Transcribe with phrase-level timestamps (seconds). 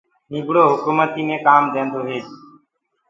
[0.31, 2.19] نيٚڀڙو هڪمتيٚ مي ڪآم دينٚدو هي